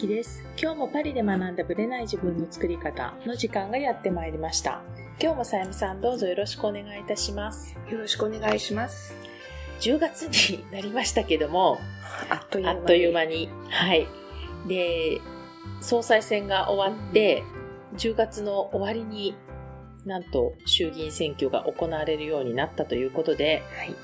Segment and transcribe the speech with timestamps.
[0.00, 0.42] きです。
[0.56, 4.80] 今日もパリで学んだブレない自分の作り方の時間がやってまいりました。
[5.20, 7.76] 今日もさやみさんどうぞよろしくお願いいたします。
[7.90, 9.14] よろしくお願いします。
[9.80, 11.78] 10月になりましたけども、
[12.30, 12.78] あっという間に。
[12.78, 13.50] あっという間に。
[13.68, 14.08] はい。
[14.66, 15.20] で、
[15.82, 17.42] 総裁選が終わって、
[17.98, 19.34] 10月の終わりに
[20.06, 23.94] なんと衆議院選挙が行われるようになったということで、はい。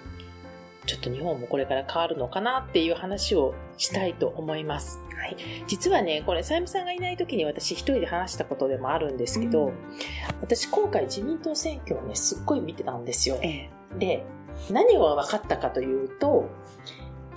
[0.85, 5.06] ちょっと日本もこれから変わるのかなっていう話をしたいと思います。
[5.17, 5.37] はい。
[5.67, 9.75] 実はね、これ、さゆみさんがいない時に私一人で話したことでもあるんですけど、うん
[10.41, 13.39] 私今回自民党選挙をね、すっごい見てたんですよ。
[13.43, 13.71] ええ。
[13.99, 14.25] で、
[14.71, 16.49] 何が分かったかというと、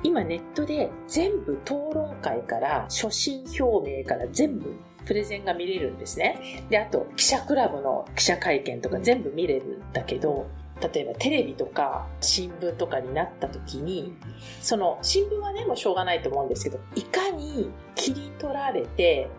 [0.04, 4.74] 今ネットで全部討論会から所信表明から全部
[5.06, 6.66] プレゼンが見れるんですね。
[6.70, 10.48] で、あと記者クラブの記者会見とか全部見れるんだけど、
[10.82, 14.16] 例えばテレビとか新聞とかになった時に、
[14.62, 19.30] その新聞はね、もうしょうがないと思うんですけど、いかに切り取られて、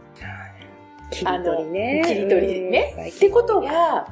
[1.10, 2.02] 切り取りね。
[2.06, 4.06] 切り取りねうんってこと、は、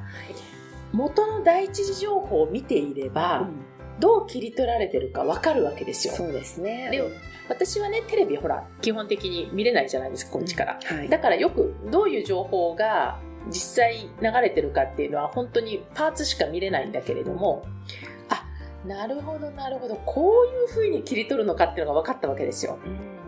[0.92, 3.64] 元の第一次情報を見ていれば、うん
[3.98, 6.14] どう切り取られてるかわかるわけですよ。
[6.14, 6.88] そうですね。
[6.90, 7.02] で
[7.48, 10.78] 私はね、テレビほら、基本的に見れないじゃないですか、こっちから。
[10.84, 11.08] はい。
[11.08, 17.64] だからよくどういう情報が実際流れてるかっていうのは本当にパーツしか見れないんだけれども、
[18.28, 18.44] あ、
[18.86, 22.78] なるほどなるほど、こういう風に切り取るのかっていうのが分かったわけですよ。
[22.84, 23.18] うん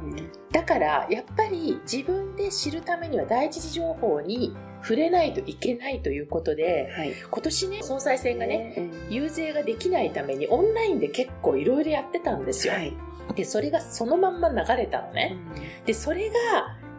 [0.53, 7.13] だから、やっぱり自分で知るためには第一次情報に触れないといけないということで、はい。
[7.31, 12.75] 今年ね、総裁選がね、うん遊説ができないためにオンラインで結構いろいろやってたんですよ。
[12.75, 12.93] はい。
[13.35, 15.37] で、それがそのまんま流れたのね。
[15.87, 16.35] で、それが、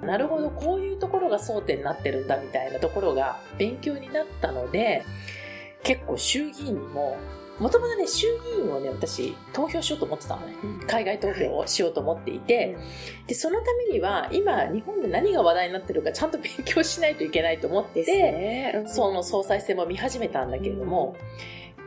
[0.02, 5.04] なるほど、こういうところが争点になってるんだみたいなところが勉強になったので、
[5.84, 7.18] 結構衆議院にも、
[7.60, 10.56] もともとね、衆議院をね、私、投票しようと思ってたのね。
[10.64, 12.76] うん海外投票をしようと思っていて、
[13.28, 18.74] で、そのためには、今、日本で何が話題になってるかちゃんと勉強しないといけないと思って、ね。
[18.76, 21.16] うんその総裁選も見始めたんだけれども、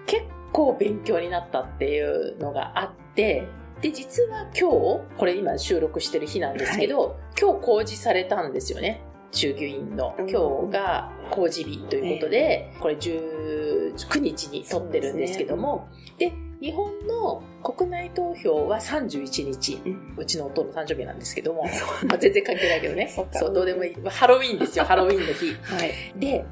[0.07, 3.49] 結構勉強になったっていうのがあって、
[3.85, 9.03] で、実は今日、これ今収録してる日なんですけど、今日公示されたんですよね。
[9.31, 10.15] 衆議院の。
[10.19, 19.79] うん今日が公示日ということで、これ19日に撮ってるんですけども、で日本の国内投票は31日。
[20.17, 21.65] うちの夫の誕生日なんですけども、
[22.09, 23.09] まあ全然関係ないけどね。
[23.33, 23.95] そう、どうでもいい。
[24.09, 25.53] ハロウィーンですよ、 ハロウィーンの日。
[25.63, 25.93] はい。
[26.19, 26.43] で、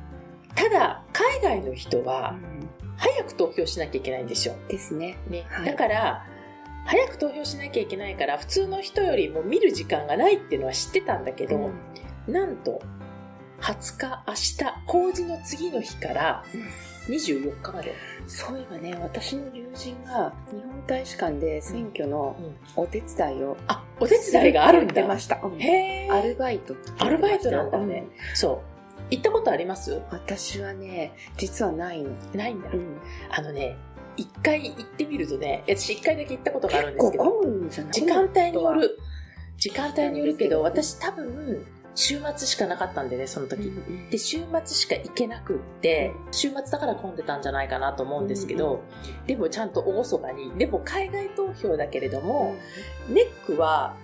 [0.55, 2.63] ただ、海外の人うは、ん
[2.99, 4.55] 早く投票しなきゃいけないんですよ。
[4.69, 5.17] ですね。
[5.29, 5.47] ね。
[5.49, 6.27] はいだから、
[6.87, 11.71] 早く投票しなきゃいけないから、普通の人よりも見る時間がないっていうのは知ってたんだけど、
[12.27, 12.81] なんと、
[13.61, 14.57] 20日、明日、
[14.87, 16.45] 公示の次の日から
[17.09, 17.95] 24日まで。
[18.27, 25.07] そういえばね、私の友人が日本大使館で選挙のうんお手伝いをあ、お手伝いがあるんだ。
[25.07, 25.41] ました。
[25.43, 28.07] うんへーアルバイトアルバイトなんだね。
[28.35, 28.73] そう。
[29.11, 29.93] 行ったことあります？
[29.95, 32.11] うん私はね、実はないの。
[32.35, 32.69] ないんだ。
[32.73, 32.99] うん
[33.31, 33.77] あのね、
[34.23, 38.99] 一回行ってみるとね、私一回だけ行ったことがあるんですけど、時間帯による。
[39.59, 43.65] 時間帯によるけど、私多分、週末しかなかったんでね、その時。
[43.65, 48.81] うんで、週末しか行けなくって、週末だから混んでたんじゃないかなと思うんですけど、
[49.27, 52.55] でもちゃんと厳かに、でも海外投票だけれども、
[53.09, 53.97] ネックは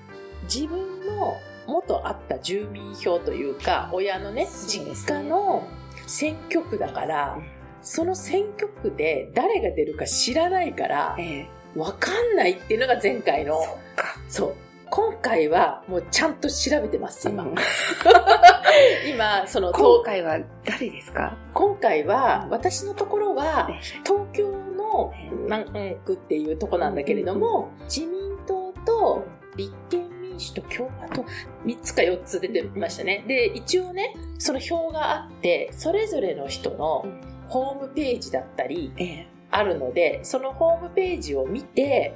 [0.52, 1.36] 自分の
[1.66, 5.66] 元あった住民票というか、親のね、実家の
[6.06, 7.38] 選挙区だから、
[7.82, 11.46] その選挙区で誰が出るか知らないから、ええ。
[11.78, 14.06] わかんないっていうのが前回の、そっか。
[14.28, 14.54] そう。
[14.90, 17.44] 今回はもうちゃんと調べてます、今。
[17.44, 17.54] うん。
[19.08, 21.36] 今、その、今と回は誰ですか？
[21.52, 23.80] 今回は、私のところは、ね。
[24.04, 25.12] 東京の
[25.44, 29.24] 南区っていうとこなんだけれども、自民党と
[29.56, 31.24] 立憲民主と共和党、
[31.66, 33.24] 3つか4つ出てましたね。
[33.28, 37.04] で、一応ね、その表があって、それぞれの人の
[37.48, 42.14] ホームページだったりええあるので、そのホームページを見て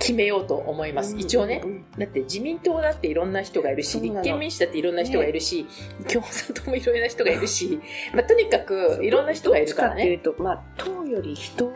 [0.00, 1.14] 決めようと思います。
[1.16, 1.68] 一応ねう。
[1.68, 5.66] んだって自民党だっていろんな人がいるし、立憲民主だっていろんな人がいるし、
[6.12, 7.80] 共産党もいろんな人がいるし、
[8.14, 10.08] まあ、とにかくいろんな人がいるからね。
[10.08, 11.72] どっちかっていうと、まあ、党より人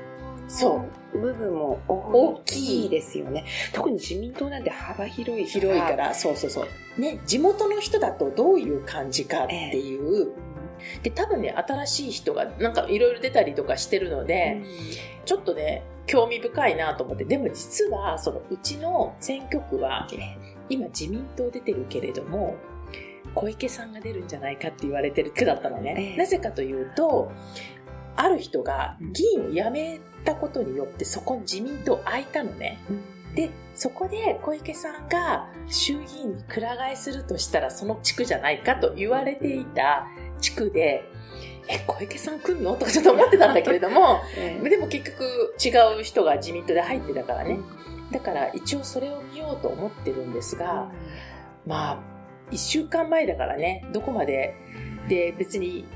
[0.49, 3.45] その部分も大きいですよね。
[3.73, 5.93] 特に自民党なんて幅広い広いか。
[5.93, 7.01] ら、そうそうそう。
[7.01, 10.33] ね、地元の人だとどういう感じかっていう。
[11.03, 14.63] で、多分ね、新しい人がなんかいろいろ出たりとかしてるので、
[15.25, 17.25] ちょっとね、興味深いなと思って。
[17.25, 20.07] でも実は、そのうちの選挙区は、
[20.69, 22.57] 今自民党出てるけれども、
[23.35, 25.95] 小池さんが出るんじゃないかって言われてる区だったのね。
[25.99, 27.33] ええなぜかというと、
[28.17, 32.79] ある人が議員を辞めたことによってそこに自民党空いたのね。
[32.89, 40.07] うんで、そこで小池さんが衆議院にくら替えするとしたらその地区じゃないかと言われていた
[40.41, 41.05] 地区で、
[41.69, 42.75] え、小池さん来んの？
[42.77, 45.71] とかちょっと思ってたんだけれども、 えでも結局違
[46.01, 47.59] う人が自民党で入ってたからね。
[48.11, 50.91] だから一応それを見ようと思ってるんですが、
[51.67, 51.99] まあ、
[52.51, 54.55] 一週間前だからね、どこまで、
[55.09, 55.87] で、別に、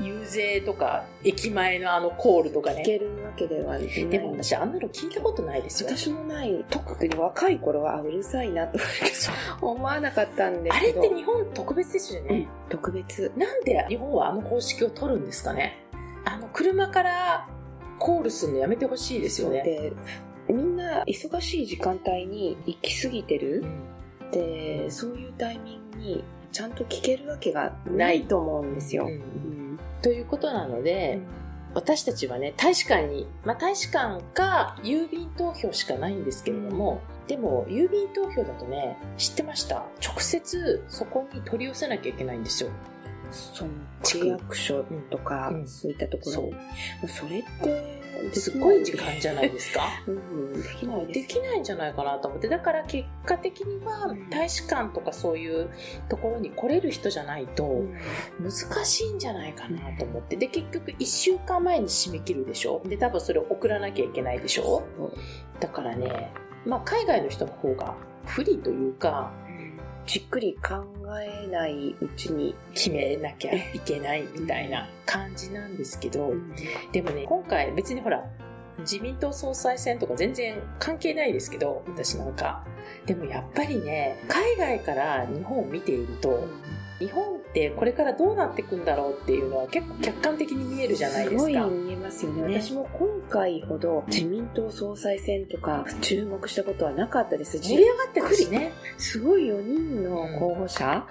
[0.00, 2.82] 遊説とか、駅前のあのコールとか聞ね。
[2.84, 3.88] けるわけではない。
[4.08, 5.88] でも私、あんなの聞いたことないですよ。
[5.88, 6.64] 私もない。
[6.70, 8.78] 特に若い頃はあうるさいなと
[9.60, 11.00] 思わなかったんですあれけど。
[11.00, 12.48] って日本特別ですよね？
[12.64, 12.70] うん。
[12.70, 13.32] 特別。
[13.36, 15.76] なんで日本はあの方式を取るんですかね？
[16.24, 17.48] あの、車から
[17.98, 19.62] コールするのやめてほしいですよね。
[19.62, 19.92] で、
[20.48, 23.64] みんな忙しい時間帯に行き過ぎてる
[24.22, 29.04] うんで、そういうタイミングにちゃんと聞けるわけがないと思うんですよ。
[29.04, 29.59] うんうん
[30.02, 31.20] ということなので、
[31.74, 39.84] 私たちはね、大使館に、まあ大使館か郵便投票しかないんですけれども、でも郵便投票だとね、知ってました？
[40.04, 42.70] 直接そこに取り寄せなきゃいけないんですよ。
[43.30, 43.70] その
[44.02, 44.26] 区。
[44.26, 45.68] 役所とか、うん。
[45.68, 46.32] そういったところ。
[46.32, 46.46] そう。
[46.46, 47.08] に。
[47.08, 47.99] それって
[48.32, 49.82] すごい時間じゃないですか。
[50.06, 52.48] うん、できないできないんじゃないかなと思って。
[52.48, 54.30] だから結果的にはうん。
[54.30, 55.70] 大使館とかそういう
[56.08, 57.94] ところに来れる人じゃないとうん。
[58.42, 60.36] 難しいんじゃないかなと思って。
[60.36, 62.82] で、結局1週間前に締め切るでしょ。
[62.84, 64.86] で、多分それを送らなきゃいけないでしょ。
[65.58, 66.32] だからね、
[66.66, 67.94] まあ海外の人の方が
[68.26, 69.32] 不利というか、
[70.06, 70.84] じっくり考
[71.18, 76.32] えないうちに、決めなきゃいけないみたいな感じなんですけど、
[76.92, 78.24] でもね、今回別にほら、
[78.80, 82.64] 自民党総裁選とか全然関係ないですけど、私なんか。
[83.06, 86.46] でもやっぱりね、海外から日本を見ていると、
[87.00, 91.40] 日本ってこれからどうなっていくんだろうっていうのは結構客観的に見えるじゃないですか。
[91.40, 92.42] すごい見えますよね。
[92.42, 97.58] ね私も今回ほど自民党総裁選とか注目したことはなかったです。
[97.58, 98.72] 盛り上がってるしね。
[98.98, 100.84] すごい4人の候補者。
[100.84, 101.04] は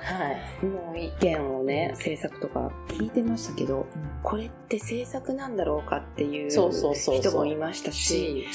[0.62, 0.66] い。
[0.66, 3.88] の意見をね、政策とか聞いてましたけど、
[4.22, 8.46] これって政策なんだろうかっていう人もいましたし、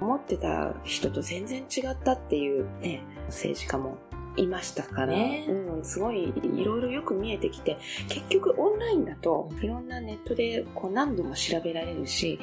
[0.00, 3.98] 思ってた人と全然違ったっていうね、政治家も
[4.36, 7.78] いましたから、ねうん、すごいいろいろよく見えてきて、
[8.08, 12.38] 結局オンラインだといろんなネットでこう何度も調べられるし、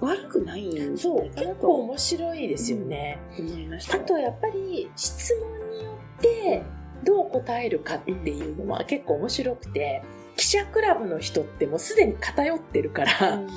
[0.00, 3.18] 悪くないんじゃそう、結構と面白いですよね。
[3.38, 3.96] 思いました。
[3.96, 6.62] あとやっぱり質問によって
[7.04, 10.02] どう答えるかっていうのは結構面白くて、
[10.36, 13.48] 記者クラブの人ってもうすでに偏ってるから、うん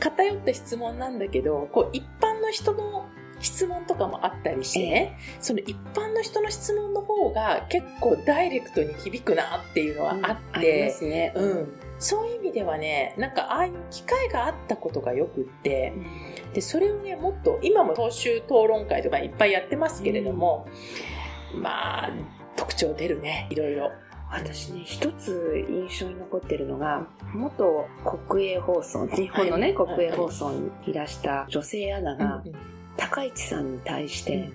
[0.00, 3.06] 偏った質問なんだけど、こう一般の人の
[3.42, 11.32] 質問とかもあったりしてね、その一般の人の質問の方が結構ダイレクトに響くなっていうのはあっありて、ますね。
[11.36, 15.92] うん、そういう意味ではね、なんかああいう機会があったことがよくって、
[16.54, 20.66] で、それをね、もっと、今も党首討論会とかいっぱいやってますけれども、
[21.54, 22.10] まあ、
[22.56, 23.90] 特徴出るね、いろいろ。
[24.30, 27.86] 私ね、一つ印象に残ってるのが、元
[28.26, 29.96] 国営放送、日本のね、はい。
[29.96, 32.52] 国営放送にいらした女性アナが、うん
[32.96, 34.50] 高市さんに対して、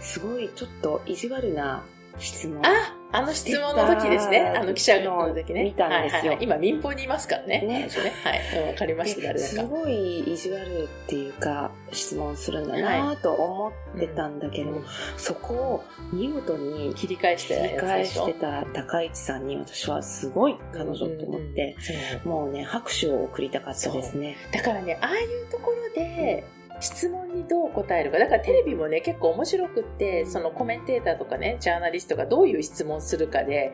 [0.00, 1.82] すごいちょっと意地悪な
[2.18, 2.64] 質問。
[2.64, 4.54] あ、あの質問の時ですね。
[4.56, 5.64] あの記者の時ね。
[5.64, 7.60] 見たんですよはいはいはい今民放にいますからね。
[7.60, 7.88] ねね
[8.24, 8.62] はい。
[8.62, 9.64] うんわかりました、誰だすか。
[9.64, 14.82] ごい意地悪っていうか、質問するんだなと思ってたんだけれども、
[15.16, 21.92] そこを見事に切り返して切り返してた高市さんに私はすごい彼女と思って、そ
[22.24, 24.36] うもうね、拍手を送りたかったですね。
[24.52, 26.44] だからね、ああいうところで、
[26.80, 28.18] 質問にどう答えるか。
[28.18, 33.72] だからテレビもね、結構面白くって、そのコメンテーターとかね、ジャーナリストがどういう質問するかで、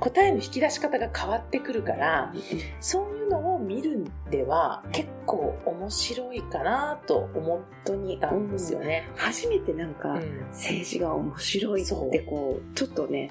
[0.00, 2.32] 答えの引き出し方が変わってくるから、
[2.80, 9.08] そういうのを見るんでは結構面白いかなと思本当にったんですよね。
[9.16, 13.30] 初めてなんか、うん政治が面白いってこう、ちょっとね、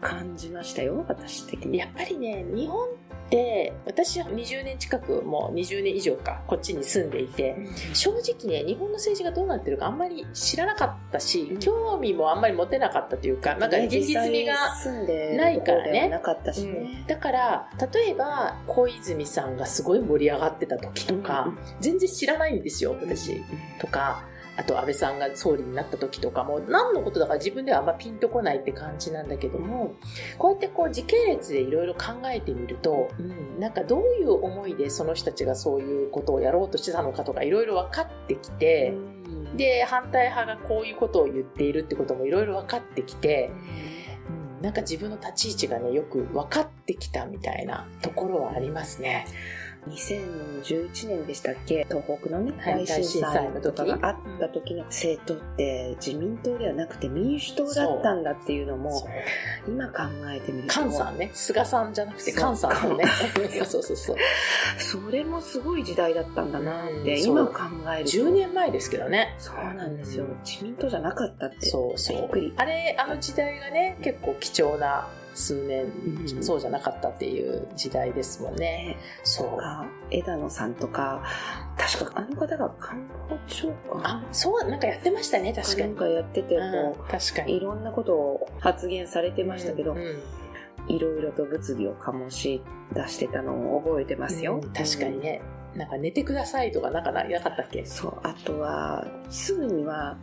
[0.00, 1.78] 感じましたよ、私的に。
[1.78, 2.88] やっぱりね、日本
[3.30, 7.56] って、私は20年近く、もう20年以上か、こっちに住んでいて、
[7.94, 11.58] 正直ね、日本の政治がどうなってるかあんまり知らなかったし、うん。
[11.60, 14.54] 興味もあんまり持てなかったというか、なんかね現実味が、
[15.36, 16.74] ないからねるところではなかったしうん。
[16.74, 17.04] ね。
[17.06, 23.42] だから、例えば、小泉さんがすごい盛り上がってた時とか、全然知らないんですよ、私。
[23.78, 24.24] とか、
[24.60, 29.94] あと安倍さんが総理になった時とかも、何のことだか自分ではあんまピンとこないって感じなんだけども、
[30.36, 43.50] こうやってこう時系列でいろいろ考えてみると、うん、なんかどういう思いでその人たちがそういうことをやろうとしてたのかとかいろいろ分かってきて、うんで、反対派がこういうことを言っているってこともいろいろ分かってきて、
[44.58, 49.26] うん、なんか自分の立ち位置がね、よく分かってきたみたいなところはありますね。
[49.88, 51.86] 2011年でしたっけ？
[51.88, 53.98] 東北のね、はい大震災とかが。
[54.02, 59.06] あった時の政党って自民党ではなくて民主党だったんだっていうのも
[59.68, 60.74] 今考えてみると。
[60.74, 61.30] 菅さんね。
[61.32, 63.04] 菅さんじゃなくて菅さんのね。
[63.66, 64.16] そうそうそう。
[64.78, 67.60] それもすごい時代だったんだなって、うん今考
[67.96, 68.10] えると。
[68.10, 69.34] 10年前ですけどね。
[69.38, 70.38] そうなんですよ、うん。
[70.44, 71.66] 自民党じゃなかったって。
[71.66, 72.16] そうそう。
[72.16, 72.54] びっくり。
[72.56, 76.42] あれあの時代がね結構貴重な数年、うん。
[76.42, 78.60] そうじゃなかったっていう時代ですもんね。
[78.60, 78.96] ね。
[79.22, 79.58] そう。
[79.58, 81.22] か枝野さんとか
[81.76, 85.88] 確かあの方が官房長官あそうなんかやってましたね確かに。
[85.88, 87.56] なんかやっててこう確かに。
[87.56, 90.18] いろんなことを発言されてましたけど、うんうん。
[90.88, 94.60] いろいろと物議を醸し出してたのを覚えてますよ。
[94.62, 95.40] うん確かにね。
[95.74, 97.86] なんか寝てくださいとかなんかななかったっけ？
[97.86, 100.18] そう、あとは、すぐには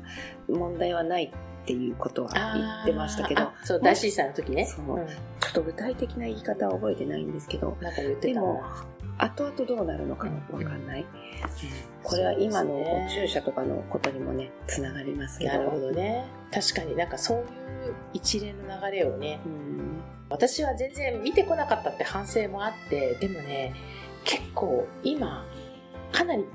[0.50, 1.32] 問題はない
[1.68, 4.66] っていうことは言ってましたけど、そう大震災の時ね。
[4.66, 5.00] そう。
[5.02, 5.06] ん。
[5.06, 5.16] ちょ
[5.50, 8.28] っと具体的な言い方は覚えてないんですけど、なんか言ってた。
[8.28, 8.64] でも
[9.18, 11.06] な、後々どうなるのかもわかんない。
[12.04, 15.52] これは今のお注射とかのことにもね、つながりますけど。
[15.52, 16.24] なるほどね。
[16.54, 17.46] 確かになんかそういう
[18.14, 19.42] 一連の流れをね。
[19.46, 20.02] うん。
[20.30, 23.16] 私は全然見てこなかったって反省もあって。
[23.16, 23.74] でもね
[24.24, 25.46] 結構今
[26.14, 26.46] かなり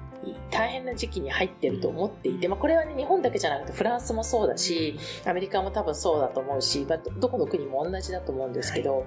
[0.50, 9.06] 大変な時期に入ってると思っていて、まあ、これはね日本だけじゃなくてフランスもそうだしアメリカも多分そうだと思うし、まあ、どどこの国も同じだと思うんですけど、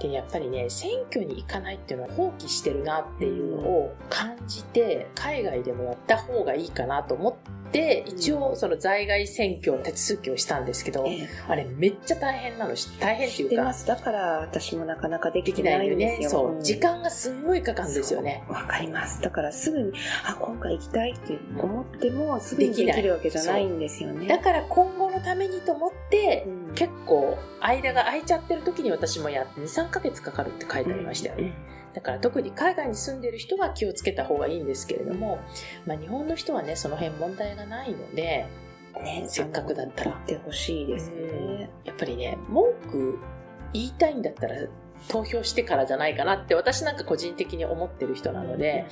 [0.00, 11.28] でやっぱりね選挙に行かないっていうのは放棄してるなっていうのを感じて海外でもやった方がいいかなと思って一応その在外選挙手続きをしたんですけど、ええ。
[11.48, 13.86] あれめっちゃ大変なのし大変っていうか知ってます。
[13.86, 16.18] だから私もなかなかでできないいんですよ。
[16.20, 16.28] ね。
[16.28, 16.62] そう、ん。
[16.62, 18.44] 時間がすんごいかかるんですよね。
[18.48, 19.20] わかります。
[19.22, 19.92] だからすぐに、
[20.24, 24.26] あ、今回行きたいって思っても、すぐにでできるわけじゃないんですよね。
[24.26, 26.74] だから今後のためにと思って、うん。
[26.74, 31.52] 結構間が空いちゃってる時に私もやって23ヶ月かかるって書いてありましたよね、
[31.94, 35.40] だから特に海外に住んでる人は気をつけた方がいいんですけれども、
[35.86, 38.46] まあ、日本の人はねその辺問題がないので
[38.96, 40.12] うんね、せっかくだったら。
[40.12, 41.70] 行ってほしいですよね。
[41.84, 43.18] やっぱりね文句
[43.72, 44.56] 言いたいんだったら
[45.08, 48.86] 投票してからじゃないかなって私なんか個人的に思ってる人なので、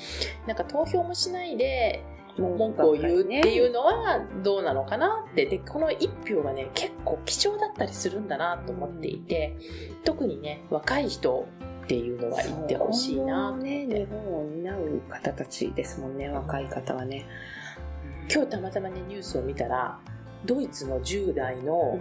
[0.47, 2.05] なんか投票もしないで
[2.37, 9.57] 文句を言うっていうのはどうなのかなってでこの一票がね結構貴重だったりするんだなと思っていて
[10.05, 11.49] 特にね若い人
[11.85, 17.27] っていうのは言ってほしいな今後ね、日本を担う方たちですもんね、若い方はね。
[18.31, 19.99] 今日たまたまねニュースを見たら
[20.45, 21.99] ドイツの10代の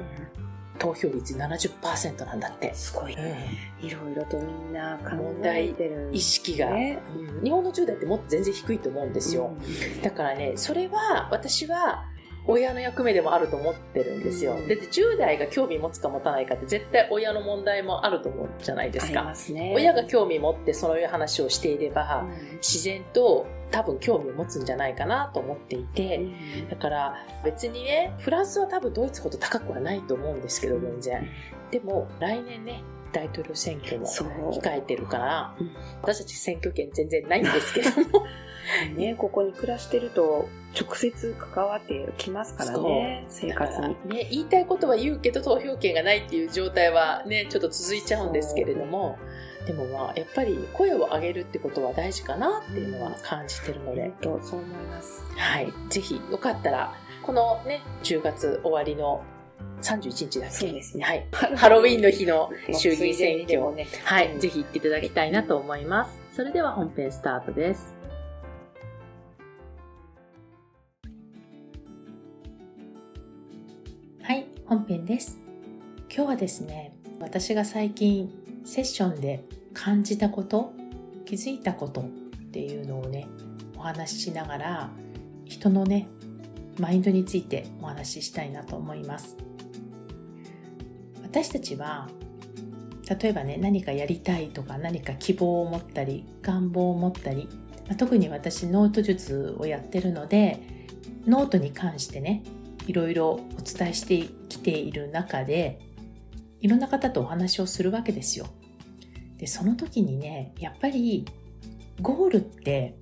[0.80, 3.14] 投票率70%なんだって、すごい。
[3.14, 6.10] ういろいろとみんな考問題えてる。
[6.12, 7.00] ん意識が、ね。
[7.16, 7.44] うん。
[7.44, 10.02] 日本の10代ってもっと全然低いと思うんですよ、うん。
[10.02, 12.06] だからねそれは私は
[12.48, 14.68] 親の役目でもあると思ってるんですよ、うん。
[14.68, 19.24] だって10代が興味持つか持たないかって絶対親の問題もあると思うじゃないですか。
[19.24, 19.74] ますね。
[19.76, 22.56] 親が興味持ってそういう話をしていれば、うん。
[22.58, 26.70] 自然と多分興味を持つんじゃないかなと思っていて、うん。
[26.70, 31.28] だから別にねフランスは多分ドイツほど高くはないと思うんですけど全然。
[31.72, 34.06] でも来年ね大統領選挙も。
[34.06, 35.72] 控えてるからうん。
[36.02, 38.26] 私たち選挙権全然ないんですけども
[38.96, 43.88] ね、ここに暮らしてると直接関わってきますからね、生活に。
[44.06, 49.18] ね言いたいことは言うけど投票権がないっていう状態はねちょっと続いちゃうんですけれども
[49.66, 55.24] でもまあやっぱり声を上げるってことは大事かなっていうのは感じてるので、本当そう思います。
[55.36, 56.94] はい、ぜひよかったら
[57.24, 59.24] このね10月終わりの
[59.82, 60.56] 31日だっけ？
[60.56, 61.04] そうですね。
[61.04, 62.02] はい、ハロウィン。
[62.02, 63.16] の日の衆議院選挙。
[63.16, 66.18] ついでにでもね、はい、うんぜひ行っていただきたいなと思います。
[66.34, 67.97] それでは本編スタートです。
[74.68, 75.38] 本編です。
[76.14, 78.30] 今日はですね、私が最近
[78.66, 80.74] セッションで感じたこと、
[81.24, 82.04] 気づいたことっ
[82.52, 83.30] ていうのをね、
[83.78, 84.90] お話ししながら、
[85.46, 86.10] 人のね、
[86.78, 89.38] マインドについてお話ししたいなと思います。
[91.24, 92.10] 私たちは
[93.22, 97.48] 例えばね何かやりたいとか何か希望を持ったり願望を持ったり、
[97.98, 100.60] 特に私ノート術をやってるので
[101.26, 102.44] ノートに関してね
[102.88, 104.18] いろいろお伝えして
[104.50, 105.80] きている中で
[106.62, 108.48] いろんな方とお話をするわけですよ。
[109.38, 111.26] でその時にねやっぱり
[112.02, 112.98] ゴールって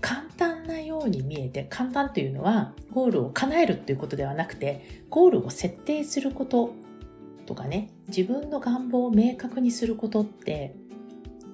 [0.00, 6.74] 簡単なように見えて簡単というのはゴールを叶えるっていうことではなくてゴールを設定すること
[7.46, 10.74] とかね自分の願望を明確にすることって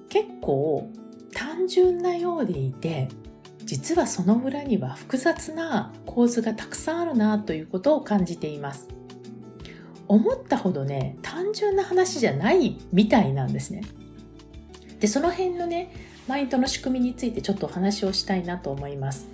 [0.09, 0.89] 結構
[1.33, 3.09] 単純なようでいて
[3.69, 8.87] 実はその裏には複雑な構図がたくさんあるなということを感じています。
[10.07, 13.83] 思ったほどね単純な話じゃないみたいなんですね。
[14.99, 15.93] でその辺のね
[16.27, 19.27] マインドの仕組みについてちょっとお話をしたいなと思います。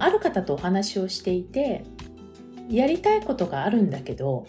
[0.00, 1.84] ある方とお話をしていて
[2.68, 4.46] やりたいことがあるんだけど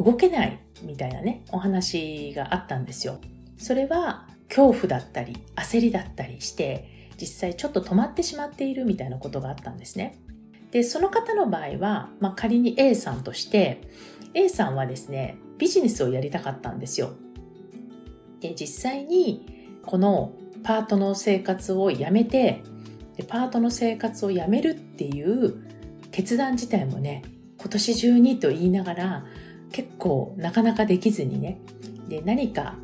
[0.00, 3.20] 動けないみたいなねお話があったんですよ。
[3.56, 10.18] それは恐怖だったり焦りだったりして実際ちょっと止まってしまっているみたいなことがあったんですね。
[10.70, 13.80] でその方の場合は、まあ、仮に A さんとして
[14.34, 17.12] A さんはですねビジネスをやりたかったんですよ。
[18.40, 20.32] で実際にこの
[20.62, 22.62] パートの生活をやめて
[23.16, 25.56] でパートの生活をやめるっていう
[26.10, 27.22] 決断自体もね
[27.58, 29.24] 今年中にと言いながら
[29.72, 31.58] 結構なかなかできずにね。
[32.08, 32.76] で何か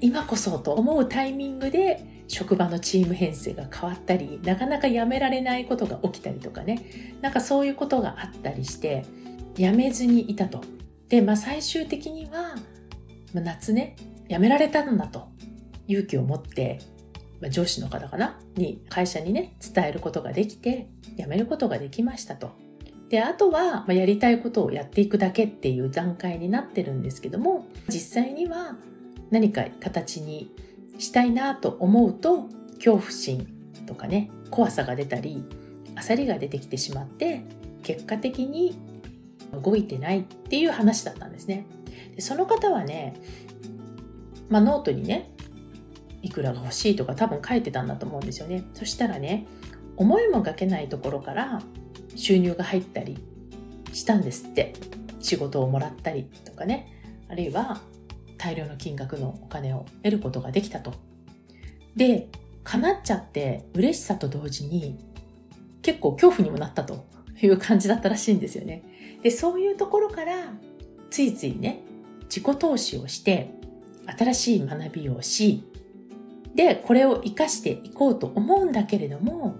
[0.00, 7.16] 今こそと思うタイミングで職場のチーム編成が変わったりなかなかやめられないことが起きたりとかね。
[7.20, 9.04] なんかそういうことがあったりして
[9.56, 10.62] やめずにいたと。
[11.08, 12.54] で、まあ、最終的には、
[13.32, 13.96] まあ、夏ね
[14.28, 15.28] 辞められたんだと。
[15.86, 16.80] 勇気を持って、
[17.40, 18.38] まあ、上司の方かな？
[18.56, 22.50] に会社にね伝えることができて辞めることができましたと。
[23.08, 28.76] で、あとは、まあ、やりたいことをやっていくだけっていう段階になってるんですけども、実際には
[29.30, 30.54] 何か形に
[30.98, 33.46] したいなと思うと、恐怖心
[33.86, 35.44] とかね、怖さが出たり、
[35.94, 37.42] 焦りが出てきてしまって、
[37.82, 38.78] 結果的に
[39.64, 41.66] 動いてないっていう話だったんですね。
[42.14, 43.14] でその方はね、
[44.48, 45.30] まあ、ノートにね、
[46.20, 48.64] いくらが欲しいとか多分書いてたんだと思うんですよね。
[48.74, 49.46] そしたらね、
[49.98, 51.60] 思いもがけないところから
[52.14, 53.18] 収入が入ったり
[53.92, 54.72] したんですって
[55.20, 57.80] 仕事をもらったりとかねあるいは
[58.38, 60.94] 大量の金額のお金を得ることができたと。
[61.96, 62.28] で
[62.64, 64.98] 叶っちゃって嬉しさと同時に
[65.82, 67.06] 結構恐怖にもなったと
[67.40, 68.82] いう感じだったらしいんですよね。
[69.22, 70.52] でそういうところから
[71.10, 71.82] ついついね
[72.24, 73.54] 自己投資をして
[74.06, 75.64] 新しい学びをし
[76.54, 79.56] でこれを生かしていこうと思うんだけれども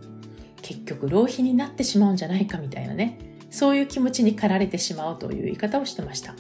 [0.62, 3.18] 結局浪費になってしまうんじゃないかみたいなね
[3.50, 6.34] そういう気持ちに駆られてしまうという言い方をしてました。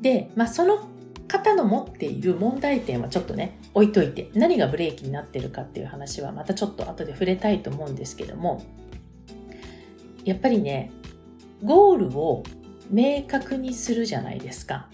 [0.00, 0.88] で、まあ、その
[1.30, 8.64] 方の持っている問題点はちょっとね置いといて何がブレーキになってるかっていう話はまたちょっと後で触れたいと思うんですけども
[10.24, 10.90] やっぱりね
[11.62, 12.42] ゴールを
[12.90, 14.88] 明確にするじゃないですか。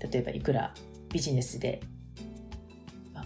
[0.00, 0.74] 例えばいくら
[1.10, 1.80] ビジネスで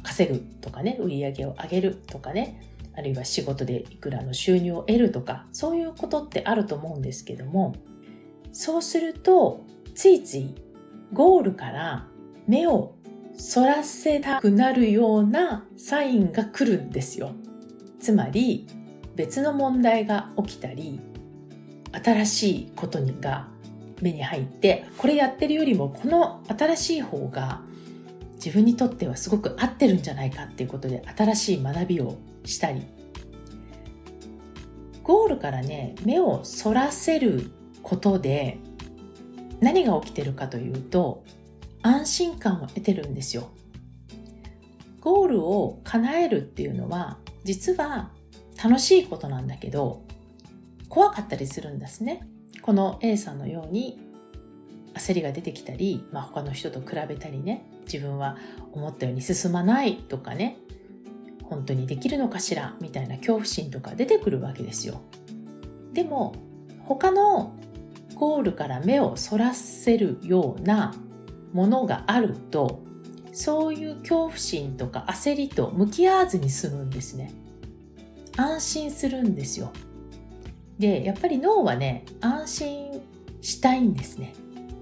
[0.02, 2.60] 稼ぐとかね売り上げを上げるとかね
[2.96, 7.74] あるいは仕事でいくらの収入を得るとか、そういうことってあると思うんですけども、
[8.52, 10.54] そうすると、ついつい
[11.12, 12.08] ゴールから
[12.46, 12.94] 目を
[13.54, 17.32] 反らせたくなるようなサインが来るんですよ。
[18.00, 18.66] つまり、
[19.14, 21.00] 別の問題が起きたり、
[21.92, 23.48] 新しいことにが
[24.00, 27.62] 目に入って、これやってるよりもこの新しい方が
[28.36, 32.86] 自分にとってはすごく合ってるんじゃないかっていうことで新しい学びをしたり
[35.02, 37.50] ゴールからね目をそらせる
[37.82, 38.58] ことで
[39.60, 41.24] 何が起きてるかというと
[41.86, 43.48] 安心感を得てるんですよ
[45.00, 48.10] ゴールを叶えるっていうのは実は
[48.62, 50.02] 楽しいことなんだけど
[50.88, 52.26] 怖かったりするんですね
[52.60, 54.00] この A さんのように
[54.94, 58.36] 焦りが出てきたり、まあ、他の人と比べたりね自分は
[58.72, 60.56] 思ったように進まないとかね
[61.44, 65.02] 本当にできるのかしらみたいな恐怖心とか出てくるわけですよ。
[65.92, 66.34] でも
[66.84, 67.54] 他の
[68.16, 70.92] ゴールから目をそらせるような
[71.56, 72.82] ものがあると
[73.32, 77.32] そういう恐怖心とか焦りと向き合わずに済むんですね。
[78.36, 79.72] 安心するんですよ。
[80.78, 83.02] で、やっぱり脳はね、安心
[83.40, 84.34] したいんですね。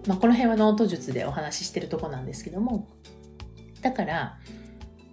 [0.08, 2.88] まあ、この辺はノート術でお話ししてるとこなんですけども。
[3.80, 4.38] だから、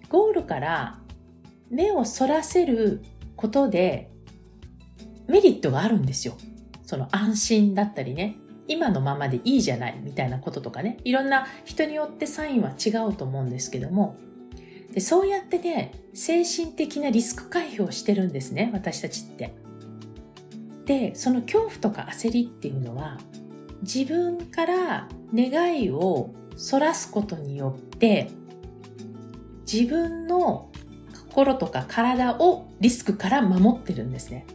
[0.10, 1.00] ゴールから
[1.70, 3.04] 目をそらせる
[3.36, 4.12] ことで
[5.28, 6.36] メリットがあるんですよ。
[6.84, 8.38] その安心だったりね、
[8.72, 14.16] 今のままでいいじゃないみたいなこととかね、いろんな人によってサインは違うと思うんですけども、
[14.94, 19.54] でそうやってね、精神的なリスク回避をしてるんですね、私たちって。
[20.86, 23.20] で、その恐怖とか焦りっていうのは、
[23.82, 28.30] 自分から願いをそらすことによって、
[29.72, 30.70] 自分の
[31.30, 34.46] 心とか体をリスクから守ってるんですね。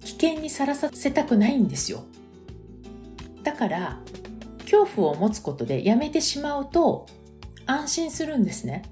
[0.00, 2.04] 危険にさらさせたくないんですよ。
[3.48, 3.98] だから、
[4.64, 7.06] 恐怖を持つことでやめてしまうと
[7.64, 8.82] 安心するんですね。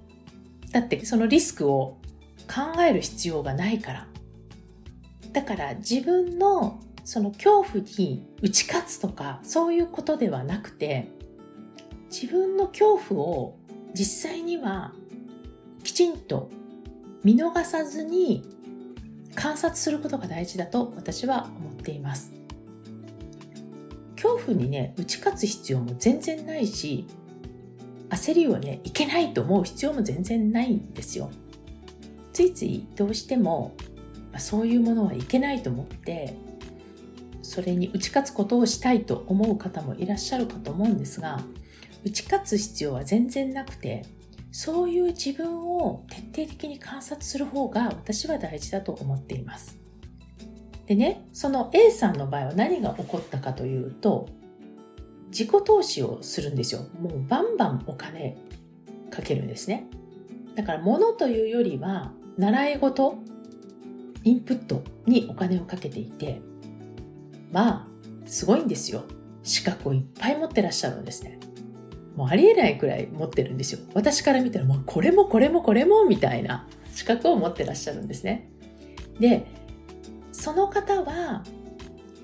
[0.73, 1.99] だってそのリスクを
[2.49, 4.09] 考える必要がないから。
[5.35, 11.09] だから自分のその恐怖に打ち勝つとかそういうことではなくて
[12.11, 13.59] 自分の恐怖を
[13.93, 14.95] 実際には
[15.85, 16.49] きちんと
[17.23, 18.43] 見逃さずに
[19.35, 22.33] 観察することが大事だと私は思っています
[24.27, 27.07] 恐怖にね打ち勝つ必要も全然ないし
[28.11, 31.31] 焦りをねいけないと思う必要も全然ないんですよ
[32.33, 33.77] ついついどうしても
[34.33, 36.37] まそういうものはいけないと思って
[37.43, 41.41] それに打ち勝つことをしたいと思う方もいらっしゃるかと思うんですが
[42.05, 44.05] 打ち勝つ必要は全然なくて
[44.51, 49.86] そういう自分を徹底的に観察する方が私は大事だと思っています。
[50.87, 54.29] でね、その A さんの場合は何が起こったかというと、
[55.29, 56.83] 自己投資をするんですよ。
[57.01, 58.37] もうバンバンお金
[59.11, 59.89] かけるんですね。
[60.55, 63.19] だから物というよりは、習い事、
[64.23, 66.41] インプットにお金をかけていて、
[67.53, 67.87] まあ、
[68.27, 69.05] すごいんですよ。
[69.43, 71.39] 資格をいっぱい持ってらっしゃるんですね。
[72.17, 73.81] もうありえないくらい持ってるんですよ。
[73.95, 78.51] 私から見たらもうこれもこれもこれもみたいな資格を持ってらっしゃるんですね。
[79.21, 79.47] で、
[80.37, 81.43] その方は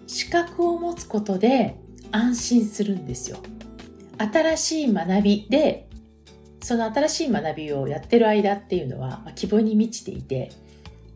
[0.07, 1.77] 資格を持つことで
[2.11, 3.39] 安心するんですよ。
[4.19, 5.89] 新しい学びで、
[6.61, 10.53] その新しい学びをやってる間っていうのは、希望に満ちていて、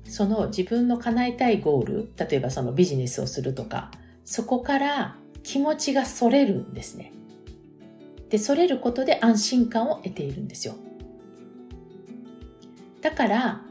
[0.05, 3.91] その自分の叶えたいゴール、例えばそのビジネスをするとか、
[4.25, 7.13] そこから気持ちがそれるんですね。
[8.31, 10.75] で、それることで安心感を得ているんですよ。
[13.03, 13.63] だから、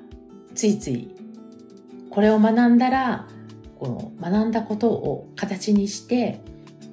[0.54, 1.15] ついつい、
[2.16, 3.28] これを学んだら、
[3.78, 3.88] こ
[4.22, 6.40] の学んだことを形にして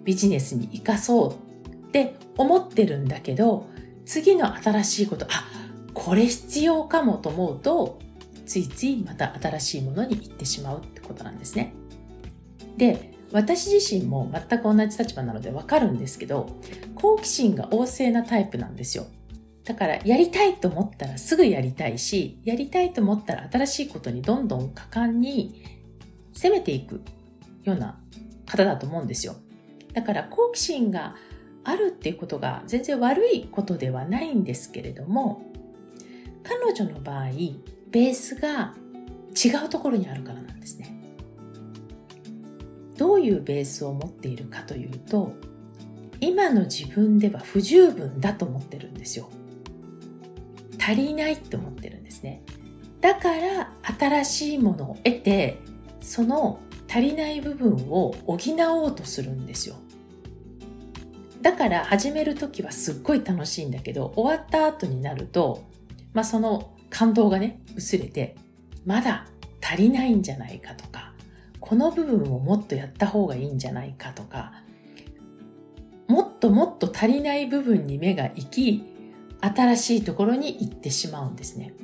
[0.02, 1.38] ビジネスに生かそ
[1.70, 3.68] うって思ってるんだけど、
[4.04, 5.44] 次の新しいこと、あ、
[5.94, 8.00] これ必要かもと思うと、
[8.46, 11.72] ついついまた新しいものに行ってしまうってことなんですね。
[12.76, 16.48] で、私自身も全く同じ立場なのでわかるんですけど、
[16.96, 19.06] 好奇心が旺盛なタイプなんですよ。
[19.64, 25.64] だからやりたいと思ったらすぐやりたいし、やりたいと思ったら新しいことにどんどん果敢に
[26.34, 27.02] 攻めていく
[27.64, 28.00] ような
[28.46, 29.36] 方だと思うんですよ。
[29.92, 31.16] だから好奇心が
[31.64, 35.42] あるっていうことが全然悪いことではないんですけれども、
[36.42, 37.30] 彼女の場合、
[37.90, 38.74] ベースが
[39.32, 40.92] 違うところにあるからなんですね。
[43.02, 45.32] どういうベースを持っているかというと
[46.20, 49.28] 今の自分では不十分だと思ってるんですよ
[50.82, 52.42] 足りないって思ってるんですね。
[53.00, 55.58] だから新しいものを得て
[56.00, 59.76] その足りない部分を補おうとするんですよ。
[61.40, 65.64] だから始める時はすっごい楽しいんだけど終わった後になると、
[66.12, 68.36] まあ、その感動がね薄れて
[68.84, 69.26] まだ
[69.60, 71.12] 足りないんじゃないかとか
[71.58, 74.52] この部分をもっとやった方がいいんじゃないかとか、
[76.08, 78.91] もっともっと足りない部分に目が行き、
[79.42, 81.74] 新しいところに行ってしまうんですね。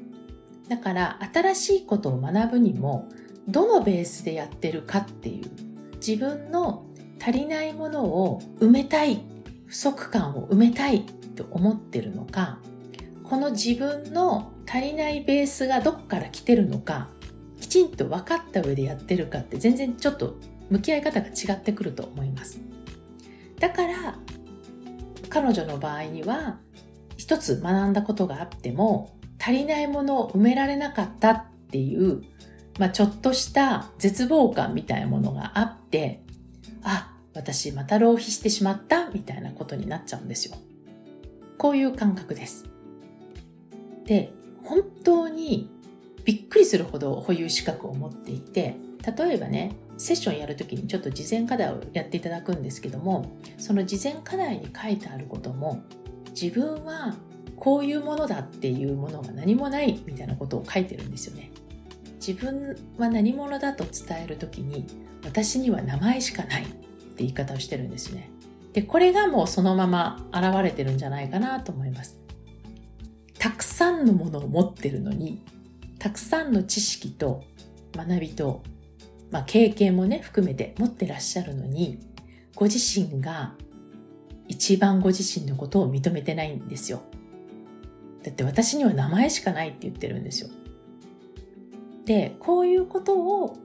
[0.69, 3.09] だから新しいことを学ぶにも、
[3.49, 5.51] どのベースでやってるかっていう、
[5.97, 6.85] 自分の
[7.21, 9.25] 足りないものを埋めたい、
[9.67, 11.05] 不足感を埋めたい
[11.37, 12.59] と思ってるのか、
[13.25, 17.09] この自分の足りないベースがどこから来てるのか、
[17.61, 20.37] きちんと分かった上でやってるかって全然ちょっと
[20.71, 22.61] 向き合い方が違ってくると思います。
[23.59, 24.19] だから
[25.29, 26.59] 彼女の場合には
[27.29, 32.23] 一つ学んだことがあっても足りないものを埋められなかったっていう、
[32.79, 36.23] まあ、ちょっとした絶望感みたいなものがあって
[36.83, 40.57] あ私また浪費してしまったみたいなことになっちゃうんですよ。
[41.59, 42.65] こういう感覚です。
[44.07, 44.33] で
[44.65, 45.69] 本当に
[46.25, 48.77] びっくりするほど保有資格を持っていて
[49.19, 55.83] 例えばねセッションやるときにちょっと事前課題をやっていただくんですけどもその事前課題に書いてあることも
[56.41, 57.17] 自分は
[57.57, 61.51] こういうものだっていうものが何もないみたいなことを書いてるんですよね。
[62.25, 64.87] 自分は何者だと伝えるときに
[65.25, 66.75] 私には名前しかないって
[67.19, 68.31] 言い方をしてるんですね。
[68.73, 72.17] でこれがもうそのまま現れてるんじゃないかなと思います。
[73.39, 75.43] たくさんのものを持ってるのに
[75.99, 77.45] たくさんの知識と
[77.97, 78.63] 学びと、
[79.31, 81.99] まあ、経験もね含めて持ってらっしゃるのに
[82.55, 83.55] ご自身が
[84.49, 87.03] 一番ご自身のことを認めてないんですよ。
[88.23, 90.51] だって私には名前しかないって言ってるんですよ。
[92.05, 93.57] でこういうことを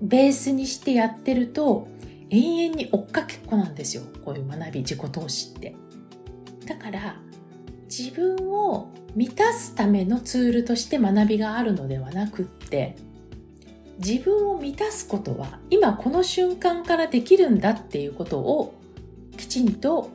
[0.00, 1.88] ベースにしてやってると
[2.30, 4.02] 永遠に追っかけっこなんですよ。
[4.24, 5.74] こういう学び自己投資って。
[6.66, 7.16] だから
[7.86, 12.96] 自分を満たすためのツールとして学びがあるのではなくって
[13.98, 18.79] 自分を満たすことは今この瞬間からできるんだっていうことを
[19.40, 20.10] きちんと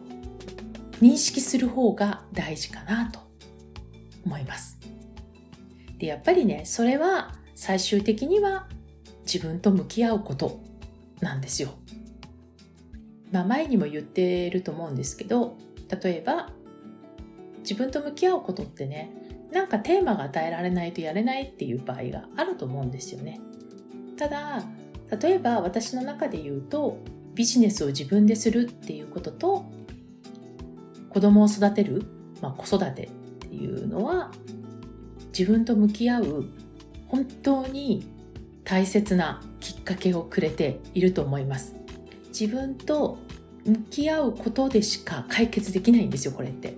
[1.01, 3.19] 認識する方が大事かなと
[4.23, 4.77] 思います。
[5.97, 8.67] でやっぱりねそれは最終的には
[9.25, 10.59] 自分と向き合うこと
[11.21, 11.69] なんですよ。
[13.31, 15.57] まあ、前にも言ってると思うんですけど
[16.03, 16.51] 例えば
[17.61, 19.11] 自分と向き合うことってね
[19.51, 23.41] なんかテーマが与えられないとやれないっていう場合があると思うんですよね。
[24.17, 24.63] ただ
[25.19, 26.99] 例えば私の中で言うと
[27.35, 29.65] ビジネスを自分でするっていうことと
[31.09, 32.03] 子供を育てる、
[32.41, 34.31] まあ、子育てっていうのは
[35.37, 36.45] 自分と向き合う
[37.07, 38.07] 本当に
[38.63, 41.75] 大切なきっかけをくれていると思います。
[42.37, 43.17] 自分と
[43.65, 46.75] 向き合うことでしか解決できないんですよ、これって。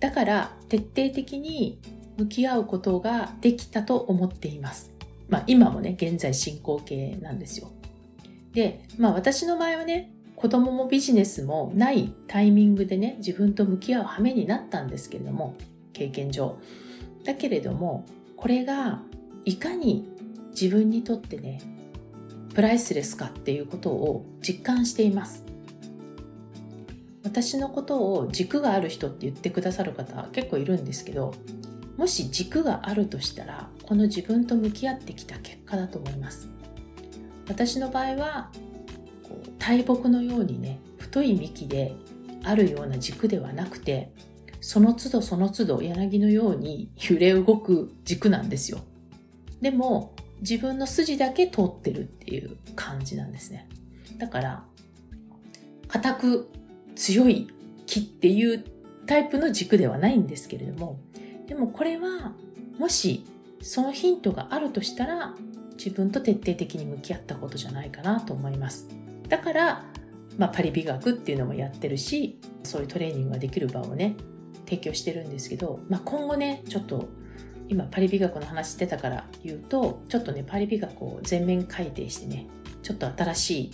[0.00, 1.80] だから徹底的に
[2.16, 4.90] 向き合うことができたと思っています。
[5.28, 7.70] まあ今もね、現在進行形なんですよ。
[8.52, 15.56] で、まあ私の場合はね、子供もビジネスもないタイミングでね、自分と向き合う羽目になったんですけれども、
[15.92, 16.58] 経験上。
[17.24, 18.06] だけれども、
[18.36, 19.02] これが
[19.44, 20.08] いかに
[20.50, 21.60] 自分にとってね、
[22.54, 25.48] プライスレスかっていうことを実感しています。
[27.28, 31.34] 私のことを軸がある人って言ってくださる方結構いるんですけど
[31.98, 36.48] もし軸があるとしたらこの自分と向き合ってきた結果だと思います
[37.48, 38.50] 私の場合は
[39.58, 41.94] 大木のようにね太い幹で
[42.44, 44.12] あるような軸ではなくて
[44.60, 48.80] その都度その都度柳のように揺れ動く軸なんですよ。
[49.60, 53.68] でも自分の筋だけ通ってるっていう感じなんですね。
[54.18, 54.64] だから
[55.88, 56.50] 固く
[56.94, 57.48] 強い
[57.86, 58.64] 木っていう
[59.06, 61.00] タイプの軸ではないんですけれども
[61.46, 62.32] でもこれは
[62.78, 63.24] もし
[63.62, 65.34] そのヒントがあるとしたら
[65.78, 68.88] 自分と徹底的に向き合ったことじゃないかなと思います
[69.28, 69.84] だから、
[70.36, 74.16] まあ、パリ美学っていうのもやってるしそういうトレーニングができる場をね
[74.66, 77.08] 提供してるんですけど、まあ、今後ねちょっと
[77.68, 82.46] 今パリ美学の話してたから言うとちょっとねパリ美学を全面改定してね
[82.82, 83.72] ちょっと新しい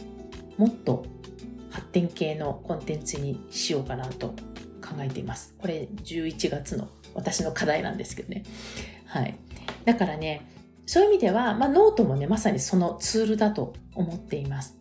[0.58, 1.06] もっと
[1.70, 4.28] 発展系のコンテンツにしようかなと
[4.80, 5.54] 考えています。
[5.58, 8.44] これ11月の私の課題なんですけどね。
[9.06, 9.36] はい。
[9.84, 10.46] だからね、
[10.86, 14.76] そういう意味では、まあ、ノートもね、まさにそのツールだと思っています。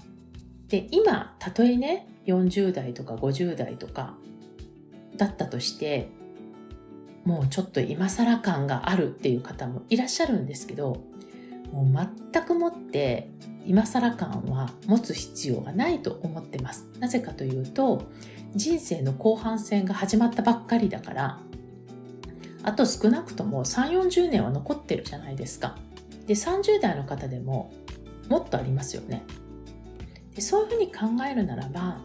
[0.68, 4.16] で、今、たとえね、40代とか50代とか
[5.18, 6.10] だったとして、
[7.26, 10.98] もうちょっと今更感があるっていう方もいらっしゃるんですけど、
[11.72, 13.30] もう全くもって
[13.66, 16.86] 今更感は持つ必要がないと思ってます。
[17.00, 18.04] なぜかというと、
[18.56, 21.39] 人生の後半戦が始まったばっかりだから、
[22.63, 25.78] あと少なくとも3、40年は残ってるじゃないですか。
[26.28, 27.72] で、30代の方でも
[28.30, 29.24] もっとありますよね。
[30.36, 32.00] でそういうふうに考えるならば、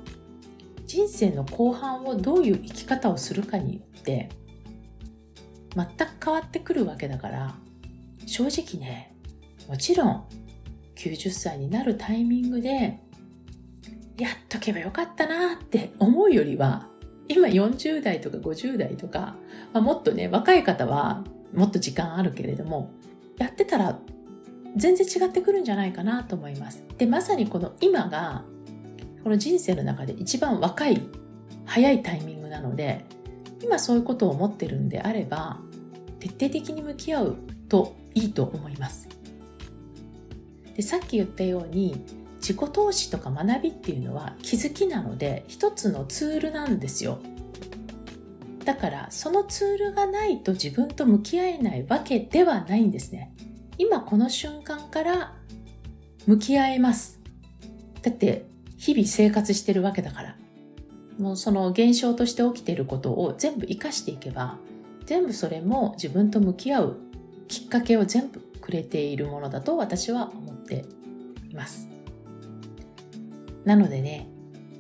[0.87, 4.29] 人生の後半をどういう生き方をするかによって、
[5.75, 7.55] 全く変わってくるわけだから、
[8.27, 9.15] 正直ね、
[9.69, 10.25] もちろん
[10.97, 13.01] 90歳になるタイミングで、
[14.19, 16.89] やっとけばよかったなって思うよりは、
[17.29, 19.37] 今40代とか50代とか、
[19.73, 21.23] まあ、もっとね、若い方は
[21.55, 22.91] もっと時間あるけれども、
[23.39, 23.99] やってたら
[24.77, 26.85] 全然違ってくるんじゃないかなと思います。
[26.99, 28.45] で、まさにこの今が、
[29.25, 31.03] この人生の中で一番若い、
[31.65, 33.05] 早いタイミングなので、
[33.63, 35.59] 今そういうことを思ってるんであれば、
[36.21, 37.37] 徹底的に向き合う
[37.69, 39.09] といいと思います。
[40.79, 42.05] でさっき言ったように
[42.37, 47.19] 自己投資とか学びっていうのは気づきなので一つのツールなんですよ
[48.69, 53.35] だからそのツールがないと自分と向き合えないわけではないんですね。
[53.79, 55.35] 今この瞬間から
[56.27, 57.19] 向き合えます。
[58.03, 58.45] だって
[58.77, 60.37] 日々生活してるわけだから。
[61.19, 64.59] もうその現象として起きていることを全部活かしていけば
[65.07, 66.97] 全部それも自分と向き合う
[67.49, 70.85] きっかけを全部くれているものだと私は思って
[71.49, 71.89] います。
[73.65, 74.29] なのでね、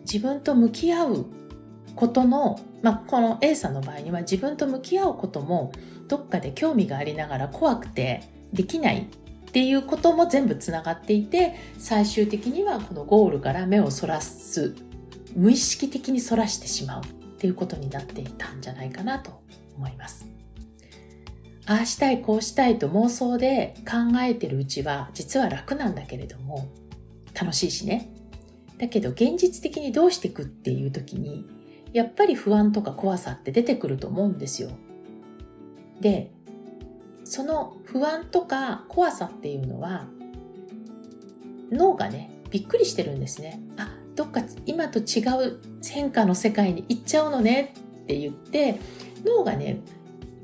[0.01, 1.38] 自分と向き合う
[1.99, 5.73] ことの、まあ、この A さんの場合には自分と向き合うことも
[6.07, 9.09] どっかで興味がありながら怖くてできない
[9.49, 14.77] っていうことも全部つながっていて最終的にはこのゴールから目をそらす
[15.35, 17.07] 無意識的にそらしてしまうっ
[17.39, 19.43] ていうことになっていたんじゃないかなと
[19.77, 20.25] 思います。
[21.67, 26.69] ああしたいこうしたいと妄想で考えてるうちは実は楽なんだけれども
[27.35, 28.11] 楽しいしね
[28.79, 31.58] だけど現実的にどうしていくっていう時に
[31.93, 34.71] やっぱり不安とか怖さって出てくると思うんですよ。
[36.01, 36.31] で
[37.25, 40.07] その不安とか怖さっていうのは
[41.71, 43.61] 脳がねびっくりしてるんですね。
[43.77, 48.81] あどっか今と違う変化の世界に行っちゃうのねって言って
[49.25, 49.81] 脳がね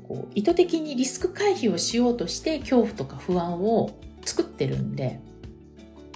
[0.03, 3.89] こう意図的にリスク回避をしようとして恐怖とか不安を
[4.23, 5.19] 作ってるんで、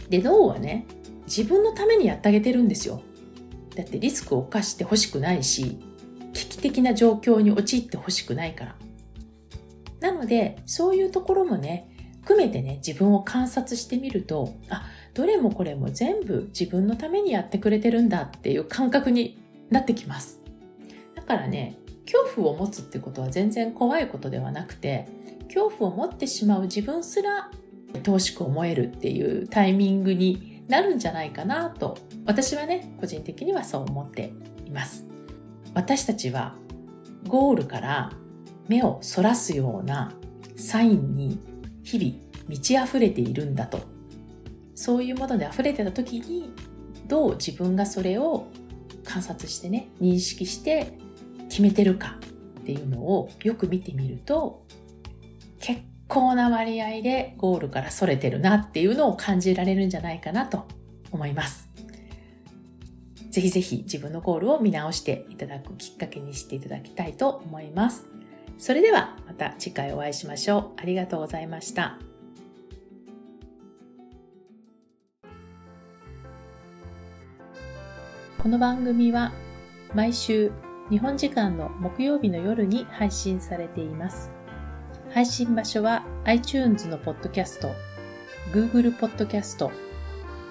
[0.09, 0.85] で、脳はね、
[1.25, 3.01] 自分のためにやってあげてるんですよ。
[3.79, 5.79] だってリスクを冒してほしくないし、
[6.33, 8.75] 危機的な状況に陥ってほしくないから。
[10.01, 11.89] なので、そういうところもね、
[12.21, 20.41] 含めてね、自分を観察してみると、あ、どれもこれも全部自分のためにやってくれてるんだっていう感覚になってきます。
[21.15, 25.07] だからね、恐怖を持つってことは全然怖いことではなくて、
[25.45, 27.49] 恐怖を持ってしまう自分すら
[27.93, 34.31] 愛おしく思えるっていうタイミングになるんじゃないかなと、私はね、個人的にはそう思って
[34.65, 35.03] います。
[35.73, 36.55] 私たちは
[37.27, 38.11] ゴールから
[38.67, 40.13] 目をそらすような
[40.55, 41.39] サインに
[41.83, 43.81] 日々満ち溢れているんだと。
[44.75, 46.53] そういうもので溢れてた時に
[47.07, 48.47] どう自分がそれを
[49.03, 50.93] 観察してね、認識して
[51.49, 52.17] 決めてるか
[52.59, 54.63] っていうのをよく見てみると
[55.59, 60.65] 結構な割合でゴールからそれてるなっていうのを感じられるんじゃないかなと
[61.11, 61.69] 思います。
[63.29, 68.05] ぜひぜひ自分のゴールを見直していただくきっかけにしていただきたいと思います。
[68.57, 70.81] それではまた次回お会いしましょう。
[70.81, 71.99] ありがとうございました。
[78.41, 79.31] この番組は
[79.93, 80.51] 毎週
[80.89, 84.38] 日本時間の木曜日の夜に配信されています。
[85.11, 87.71] 配信場所は iTunes のポッドキャスト、
[88.53, 89.71] Google ポッドキャスト、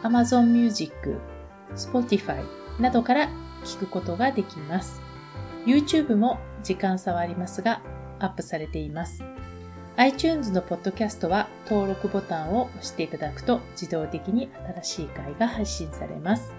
[0.03, 1.17] Amazon Music、
[1.77, 2.45] Spotify
[2.81, 3.29] などから
[3.65, 5.01] 聞くことができます。
[5.65, 7.83] YouTube も時間差はありますが
[8.19, 9.23] アップされています。
[9.97, 14.51] iTunes のポッドキャストは登録ボタンを押していただくと自動的に
[14.83, 16.53] 新しい回が配信されます。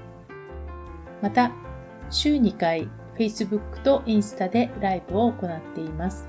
[1.21, 1.51] また、
[2.09, 6.28] 週2回 Facebook とインスタでライブを行っています。